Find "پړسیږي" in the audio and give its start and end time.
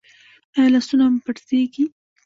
1.25-1.85